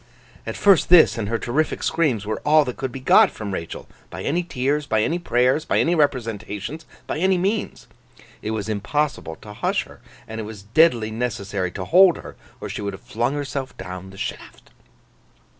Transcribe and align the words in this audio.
At 0.47 0.57
first 0.57 0.89
this, 0.89 1.15
and 1.15 1.29
her 1.29 1.37
terrific 1.37 1.83
screams, 1.83 2.25
were 2.25 2.41
all 2.43 2.65
that 2.65 2.75
could 2.77 2.91
be 2.91 2.99
got 2.99 3.29
from 3.29 3.53
Rachael, 3.53 3.87
by 4.09 4.23
any 4.23 4.41
tears, 4.41 4.87
by 4.87 5.03
any 5.03 5.19
prayers, 5.19 5.63
by 5.63 5.77
any 5.79 5.93
representations, 5.93 6.87
by 7.05 7.19
any 7.19 7.37
means. 7.37 7.85
It 8.41 8.49
was 8.49 8.67
impossible 8.67 9.35
to 9.43 9.53
hush 9.53 9.83
her; 9.83 10.01
and 10.27 10.41
it 10.41 10.43
was 10.43 10.63
deadly 10.63 11.11
necessary 11.11 11.69
to 11.73 11.85
hold 11.85 12.17
her, 12.17 12.35
or 12.59 12.67
she 12.67 12.81
would 12.81 12.93
have 12.93 13.03
flung 13.03 13.35
herself 13.35 13.77
down 13.77 14.09
the 14.09 14.17
shaft. 14.17 14.71